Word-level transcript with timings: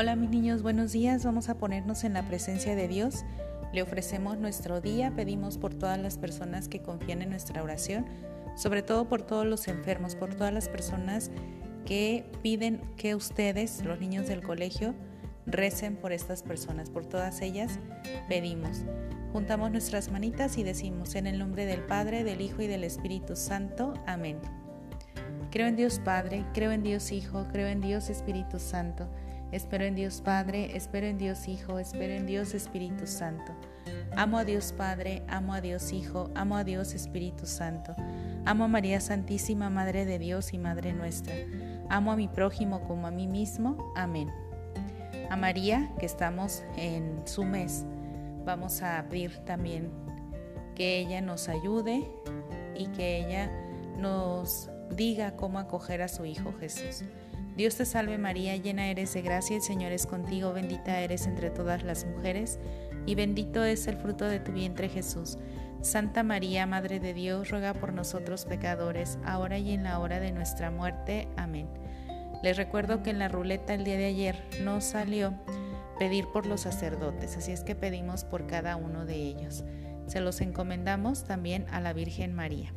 Hola 0.00 0.16
mis 0.16 0.30
niños, 0.30 0.62
buenos 0.62 0.92
días. 0.92 1.26
Vamos 1.26 1.50
a 1.50 1.58
ponernos 1.58 2.04
en 2.04 2.14
la 2.14 2.26
presencia 2.26 2.74
de 2.74 2.88
Dios. 2.88 3.26
Le 3.74 3.82
ofrecemos 3.82 4.38
nuestro 4.38 4.80
día, 4.80 5.12
pedimos 5.14 5.58
por 5.58 5.74
todas 5.74 5.98
las 5.98 6.16
personas 6.16 6.68
que 6.68 6.80
confían 6.80 7.20
en 7.20 7.28
nuestra 7.28 7.62
oración, 7.62 8.06
sobre 8.56 8.80
todo 8.80 9.10
por 9.10 9.20
todos 9.20 9.46
los 9.46 9.68
enfermos, 9.68 10.16
por 10.16 10.34
todas 10.34 10.54
las 10.54 10.70
personas 10.70 11.30
que 11.84 12.24
piden 12.42 12.80
que 12.96 13.14
ustedes, 13.14 13.84
los 13.84 14.00
niños 14.00 14.26
del 14.26 14.42
colegio, 14.42 14.94
recen 15.44 15.96
por 15.96 16.12
estas 16.12 16.42
personas. 16.42 16.88
Por 16.88 17.04
todas 17.04 17.42
ellas 17.42 17.78
pedimos. 18.26 18.84
Juntamos 19.34 19.70
nuestras 19.70 20.10
manitas 20.10 20.56
y 20.56 20.62
decimos 20.62 21.14
en 21.14 21.26
el 21.26 21.38
nombre 21.38 21.66
del 21.66 21.82
Padre, 21.82 22.24
del 22.24 22.40
Hijo 22.40 22.62
y 22.62 22.68
del 22.68 22.84
Espíritu 22.84 23.36
Santo. 23.36 23.92
Amén. 24.06 24.38
Creo 25.50 25.66
en 25.66 25.76
Dios 25.76 26.00
Padre, 26.02 26.46
creo 26.54 26.72
en 26.72 26.82
Dios 26.82 27.12
Hijo, 27.12 27.46
creo 27.52 27.66
en 27.68 27.82
Dios 27.82 28.08
Espíritu 28.08 28.58
Santo. 28.58 29.06
Espero 29.52 29.84
en 29.84 29.96
Dios 29.96 30.20
Padre, 30.20 30.76
espero 30.76 31.08
en 31.08 31.18
Dios 31.18 31.48
Hijo, 31.48 31.80
espero 31.80 32.12
en 32.12 32.26
Dios 32.26 32.54
Espíritu 32.54 33.06
Santo. 33.08 33.52
Amo 34.16 34.38
a 34.38 34.44
Dios 34.44 34.72
Padre, 34.72 35.22
amo 35.28 35.54
a 35.54 35.60
Dios 35.60 35.92
Hijo, 35.92 36.30
amo 36.36 36.56
a 36.56 36.62
Dios 36.62 36.94
Espíritu 36.94 37.46
Santo. 37.46 37.94
Amo 38.44 38.64
a 38.64 38.68
María 38.68 39.00
Santísima, 39.00 39.68
Madre 39.68 40.04
de 40.04 40.20
Dios 40.20 40.52
y 40.52 40.58
Madre 40.58 40.92
nuestra. 40.92 41.34
Amo 41.88 42.12
a 42.12 42.16
mi 42.16 42.28
prójimo 42.28 42.82
como 42.82 43.08
a 43.08 43.10
mí 43.10 43.26
mismo. 43.26 43.92
Amén. 43.96 44.30
A 45.30 45.36
María, 45.36 45.92
que 45.98 46.06
estamos 46.06 46.62
en 46.76 47.20
su 47.26 47.44
mes, 47.44 47.84
vamos 48.44 48.82
a 48.82 49.04
pedir 49.08 49.36
también 49.44 49.90
que 50.76 51.00
ella 51.00 51.20
nos 51.20 51.48
ayude 51.48 52.08
y 52.76 52.86
que 52.88 53.18
ella 53.18 53.50
nos 53.98 54.70
diga 54.96 55.36
cómo 55.36 55.58
acoger 55.58 56.02
a 56.02 56.08
su 56.08 56.24
Hijo 56.24 56.52
Jesús. 56.58 57.04
Dios 57.56 57.76
te 57.76 57.84
salve 57.84 58.16
María, 58.18 58.56
llena 58.56 58.90
eres 58.90 59.12
de 59.14 59.22
gracia, 59.22 59.56
el 59.56 59.62
Señor 59.62 59.92
es 59.92 60.06
contigo, 60.06 60.52
bendita 60.52 61.00
eres 61.00 61.26
entre 61.26 61.50
todas 61.50 61.82
las 61.82 62.06
mujeres, 62.06 62.58
y 63.06 63.14
bendito 63.14 63.64
es 63.64 63.86
el 63.86 63.96
fruto 63.96 64.26
de 64.26 64.40
tu 64.40 64.52
vientre 64.52 64.88
Jesús. 64.88 65.36
Santa 65.82 66.22
María, 66.22 66.66
Madre 66.66 67.00
de 67.00 67.14
Dios, 67.14 67.50
ruega 67.50 67.72
por 67.74 67.92
nosotros 67.92 68.44
pecadores, 68.44 69.18
ahora 69.24 69.58
y 69.58 69.72
en 69.72 69.84
la 69.84 69.98
hora 69.98 70.20
de 70.20 70.30
nuestra 70.32 70.70
muerte. 70.70 71.28
Amén. 71.36 71.68
Les 72.42 72.56
recuerdo 72.56 73.02
que 73.02 73.10
en 73.10 73.18
la 73.18 73.28
ruleta 73.28 73.74
el 73.74 73.84
día 73.84 73.96
de 73.96 74.06
ayer 74.06 74.36
no 74.62 74.80
salió 74.80 75.34
pedir 75.98 76.26
por 76.32 76.46
los 76.46 76.62
sacerdotes, 76.62 77.36
así 77.36 77.52
es 77.52 77.62
que 77.62 77.74
pedimos 77.74 78.24
por 78.24 78.46
cada 78.46 78.76
uno 78.76 79.04
de 79.04 79.16
ellos. 79.16 79.64
Se 80.06 80.20
los 80.20 80.40
encomendamos 80.40 81.24
también 81.24 81.66
a 81.70 81.80
la 81.80 81.92
Virgen 81.92 82.34
María. 82.34 82.72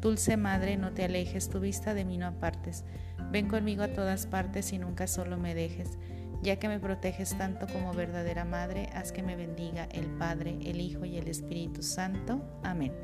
Dulce 0.00 0.38
Madre, 0.38 0.78
no 0.78 0.92
te 0.92 1.04
alejes, 1.04 1.50
tu 1.50 1.60
vista 1.60 1.92
de 1.92 2.06
mí 2.06 2.16
no 2.16 2.26
apartes. 2.26 2.84
Ven 3.30 3.48
conmigo 3.48 3.82
a 3.82 3.92
todas 3.92 4.26
partes 4.26 4.72
y 4.72 4.78
nunca 4.78 5.06
solo 5.06 5.36
me 5.36 5.54
dejes. 5.54 5.98
Ya 6.42 6.56
que 6.56 6.68
me 6.68 6.80
proteges 6.80 7.36
tanto 7.36 7.66
como 7.66 7.92
verdadera 7.92 8.46
Madre, 8.46 8.88
haz 8.94 9.12
que 9.12 9.22
me 9.22 9.36
bendiga 9.36 9.84
el 9.92 10.06
Padre, 10.06 10.58
el 10.64 10.80
Hijo 10.80 11.04
y 11.04 11.18
el 11.18 11.28
Espíritu 11.28 11.82
Santo. 11.82 12.40
Amén. 12.62 12.94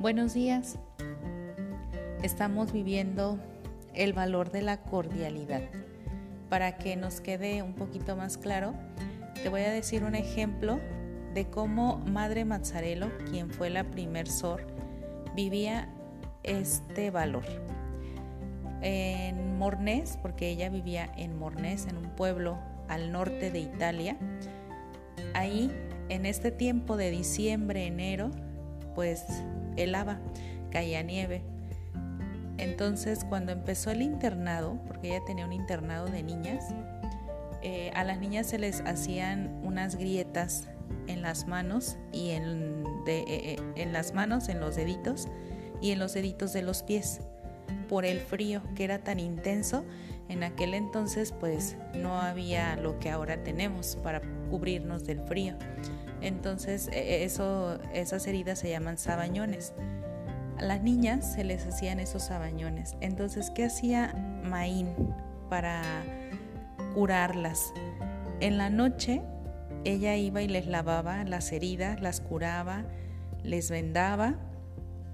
Buenos 0.00 0.34
días. 0.34 0.76
Estamos 2.24 2.72
viviendo 2.72 3.38
el 3.94 4.12
valor 4.12 4.50
de 4.50 4.62
la 4.62 4.82
cordialidad. 4.82 5.62
Para 6.48 6.78
que 6.78 6.96
nos 6.96 7.20
quede 7.20 7.62
un 7.62 7.74
poquito 7.74 8.16
más 8.16 8.38
claro, 8.38 8.74
te 9.40 9.50
voy 9.50 9.60
a 9.60 9.70
decir 9.70 10.02
un 10.02 10.16
ejemplo 10.16 10.80
de 11.32 11.48
cómo 11.48 11.98
Madre 11.98 12.44
Mazzarello, 12.44 13.16
quien 13.30 13.50
fue 13.50 13.70
la 13.70 13.84
primer 13.84 14.26
sor, 14.26 14.66
vivía 15.36 15.94
este 16.48 17.10
valor. 17.10 17.44
En 18.80 19.58
Mornés, 19.58 20.18
porque 20.22 20.48
ella 20.48 20.68
vivía 20.68 21.10
en 21.16 21.38
Mornés, 21.38 21.86
en 21.86 21.96
un 21.96 22.10
pueblo 22.10 22.58
al 22.88 23.12
norte 23.12 23.50
de 23.50 23.58
Italia, 23.58 24.16
ahí 25.34 25.70
en 26.08 26.26
este 26.26 26.50
tiempo 26.50 26.96
de 26.96 27.10
diciembre, 27.10 27.86
enero, 27.86 28.30
pues 28.94 29.24
helaba, 29.76 30.18
caía 30.70 31.02
nieve. 31.02 31.42
Entonces 32.56 33.24
cuando 33.24 33.52
empezó 33.52 33.90
el 33.90 34.02
internado, 34.02 34.78
porque 34.86 35.08
ella 35.08 35.24
tenía 35.26 35.44
un 35.44 35.52
internado 35.52 36.06
de 36.06 36.22
niñas, 36.22 36.64
eh, 37.62 37.90
a 37.94 38.04
las 38.04 38.18
niñas 38.20 38.46
se 38.46 38.58
les 38.58 38.80
hacían 38.82 39.60
unas 39.64 39.96
grietas 39.96 40.68
en 41.06 41.22
las 41.22 41.46
manos 41.46 41.96
y 42.12 42.30
en, 42.30 42.84
eh, 43.06 43.24
eh, 43.28 43.56
en 43.76 43.92
las 43.92 44.14
manos, 44.14 44.48
en 44.48 44.60
los 44.60 44.76
deditos, 44.76 45.28
y 45.80 45.92
en 45.92 45.98
los 45.98 46.14
deditos 46.14 46.52
de 46.52 46.62
los 46.62 46.82
pies 46.82 47.20
por 47.88 48.04
el 48.04 48.20
frío 48.20 48.62
que 48.74 48.84
era 48.84 48.98
tan 48.98 49.20
intenso. 49.20 49.84
En 50.28 50.42
aquel 50.42 50.74
entonces 50.74 51.32
pues 51.32 51.76
no 51.94 52.20
había 52.20 52.76
lo 52.76 52.98
que 52.98 53.10
ahora 53.10 53.42
tenemos 53.42 53.96
para 54.02 54.20
cubrirnos 54.50 55.04
del 55.04 55.20
frío. 55.20 55.56
Entonces 56.20 56.88
e, 56.88 56.98
e, 56.98 57.24
eso, 57.24 57.78
esas 57.94 58.26
heridas 58.26 58.58
se 58.58 58.68
llaman 58.68 58.98
sabañones. 58.98 59.72
A 60.58 60.62
las 60.62 60.82
niñas 60.82 61.34
se 61.34 61.44
les 61.44 61.66
hacían 61.66 62.00
esos 62.00 62.24
sabañones. 62.24 62.96
Entonces, 63.00 63.50
¿qué 63.54 63.66
hacía 63.66 64.12
Maín 64.42 64.88
para 65.48 65.82
curarlas? 66.94 67.72
En 68.40 68.58
la 68.58 68.68
noche 68.68 69.22
ella 69.84 70.16
iba 70.16 70.42
y 70.42 70.48
les 70.48 70.66
lavaba 70.66 71.24
las 71.24 71.52
heridas, 71.52 72.00
las 72.00 72.20
curaba, 72.20 72.84
les 73.44 73.70
vendaba 73.70 74.34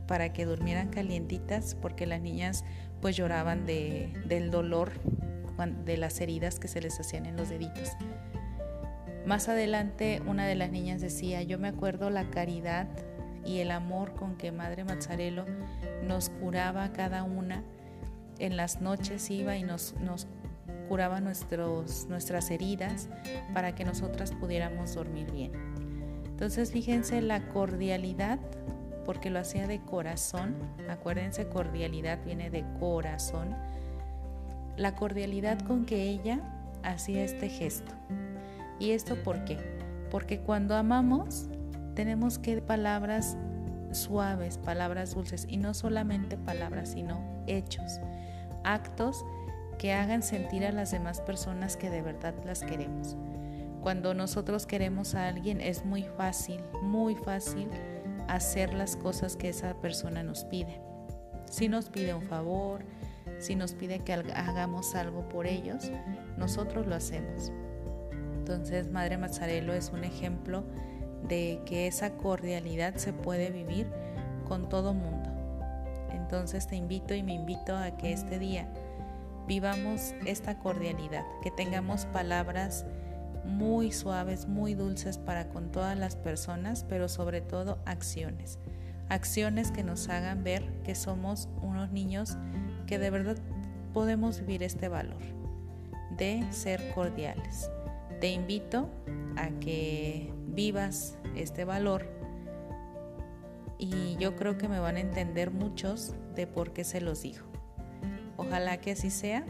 para 0.06 0.32
que 0.32 0.44
durmieran 0.44 0.88
calientitas 0.88 1.76
porque 1.80 2.06
las 2.06 2.20
niñas 2.20 2.64
pues 3.00 3.16
lloraban 3.16 3.66
de, 3.66 4.12
del 4.26 4.50
dolor 4.50 4.92
de 5.84 5.96
las 5.96 6.20
heridas 6.20 6.58
que 6.58 6.68
se 6.68 6.80
les 6.80 6.98
hacían 6.98 7.26
en 7.26 7.36
los 7.36 7.48
deditos. 7.48 7.92
Más 9.26 9.48
adelante 9.48 10.20
una 10.26 10.46
de 10.46 10.54
las 10.54 10.70
niñas 10.70 11.00
decía, 11.00 11.42
yo 11.42 11.58
me 11.58 11.68
acuerdo 11.68 12.10
la 12.10 12.24
caridad 12.30 12.88
y 13.44 13.58
el 13.58 13.70
amor 13.70 14.14
con 14.14 14.36
que 14.36 14.52
Madre 14.52 14.84
Mazzarello 14.84 15.44
nos 16.06 16.28
curaba 16.28 16.92
cada 16.92 17.22
una. 17.22 17.62
En 18.38 18.56
las 18.56 18.80
noches 18.80 19.30
iba 19.30 19.56
y 19.56 19.62
nos, 19.62 19.94
nos 20.00 20.26
curaba 20.88 21.20
nuestros, 21.20 22.06
nuestras 22.08 22.50
heridas 22.50 23.08
para 23.52 23.74
que 23.74 23.84
nosotras 23.84 24.32
pudiéramos 24.32 24.94
dormir 24.94 25.30
bien. 25.30 25.52
Entonces 26.26 26.72
fíjense 26.72 27.22
la 27.22 27.48
cordialidad 27.48 28.40
porque 29.04 29.30
lo 29.30 29.38
hacía 29.38 29.66
de 29.66 29.80
corazón. 29.80 30.54
Acuérdense, 30.88 31.48
cordialidad 31.48 32.18
viene 32.24 32.50
de 32.50 32.64
corazón. 32.78 33.54
La 34.76 34.94
cordialidad 34.94 35.60
con 35.60 35.84
que 35.84 36.02
ella 36.02 36.40
hacía 36.82 37.24
este 37.24 37.48
gesto. 37.48 37.92
¿Y 38.78 38.90
esto 38.90 39.16
por 39.22 39.44
qué? 39.44 39.58
Porque 40.10 40.40
cuando 40.40 40.74
amamos 40.76 41.48
tenemos 41.94 42.38
que 42.38 42.60
palabras 42.60 43.36
suaves, 43.92 44.58
palabras 44.58 45.14
dulces 45.14 45.46
y 45.48 45.56
no 45.56 45.74
solamente 45.74 46.36
palabras, 46.36 46.90
sino 46.90 47.20
hechos, 47.46 48.00
actos 48.64 49.24
que 49.78 49.92
hagan 49.92 50.22
sentir 50.22 50.64
a 50.64 50.72
las 50.72 50.90
demás 50.90 51.20
personas 51.20 51.76
que 51.76 51.90
de 51.90 52.02
verdad 52.02 52.34
las 52.44 52.62
queremos. 52.62 53.16
Cuando 53.82 54.14
nosotros 54.14 54.66
queremos 54.66 55.14
a 55.14 55.28
alguien 55.28 55.60
es 55.60 55.84
muy 55.84 56.04
fácil, 56.04 56.60
muy 56.82 57.14
fácil 57.16 57.68
hacer 58.28 58.74
las 58.74 58.96
cosas 58.96 59.36
que 59.36 59.48
esa 59.48 59.74
persona 59.74 60.22
nos 60.22 60.44
pide. 60.44 60.80
Si 61.50 61.68
nos 61.68 61.88
pide 61.88 62.14
un 62.14 62.22
favor, 62.22 62.84
si 63.38 63.54
nos 63.54 63.74
pide 63.74 64.00
que 64.00 64.12
hagamos 64.12 64.94
algo 64.94 65.28
por 65.28 65.46
ellos, 65.46 65.90
nosotros 66.36 66.86
lo 66.86 66.94
hacemos. 66.94 67.52
Entonces, 68.34 68.90
Madre 68.90 69.16
Mazzarello 69.18 69.72
es 69.72 69.90
un 69.90 70.04
ejemplo 70.04 70.64
de 71.28 71.60
que 71.64 71.86
esa 71.86 72.16
cordialidad 72.16 72.96
se 72.96 73.12
puede 73.12 73.50
vivir 73.50 73.86
con 74.46 74.68
todo 74.68 74.92
mundo. 74.92 75.30
Entonces 76.10 76.66
te 76.66 76.76
invito 76.76 77.14
y 77.14 77.22
me 77.22 77.34
invito 77.34 77.76
a 77.76 77.96
que 77.96 78.12
este 78.12 78.38
día 78.38 78.68
vivamos 79.46 80.14
esta 80.26 80.58
cordialidad, 80.58 81.24
que 81.42 81.50
tengamos 81.50 82.06
palabras 82.06 82.86
muy 83.44 83.92
suaves, 83.92 84.46
muy 84.46 84.74
dulces 84.74 85.18
para 85.18 85.48
con 85.48 85.70
todas 85.70 85.98
las 85.98 86.16
personas, 86.16 86.84
pero 86.88 87.08
sobre 87.08 87.40
todo 87.40 87.78
acciones. 87.84 88.58
Acciones 89.08 89.70
que 89.70 89.84
nos 89.84 90.08
hagan 90.08 90.44
ver 90.44 90.62
que 90.82 90.94
somos 90.94 91.48
unos 91.62 91.90
niños 91.90 92.36
que 92.86 92.98
de 92.98 93.10
verdad 93.10 93.36
podemos 93.92 94.40
vivir 94.40 94.62
este 94.62 94.88
valor 94.88 95.22
de 96.16 96.44
ser 96.50 96.92
cordiales. 96.94 97.70
Te 98.20 98.32
invito 98.32 98.88
a 99.36 99.48
que 99.60 100.32
vivas 100.48 101.18
este 101.34 101.64
valor 101.64 102.06
y 103.78 104.16
yo 104.18 104.36
creo 104.36 104.56
que 104.56 104.68
me 104.68 104.78
van 104.78 104.96
a 104.96 105.00
entender 105.00 105.50
muchos 105.50 106.14
de 106.34 106.46
por 106.46 106.72
qué 106.72 106.84
se 106.84 107.00
los 107.00 107.22
digo. 107.22 107.44
Ojalá 108.36 108.78
que 108.78 108.92
así 108.92 109.10
sea, 109.10 109.44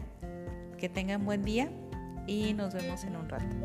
que 0.77 0.89
tengan 0.89 1.25
buen 1.25 1.43
día 1.43 1.69
y 2.27 2.53
nos 2.53 2.73
vemos 2.73 3.03
en 3.03 3.15
un 3.15 3.29
rato. 3.29 3.55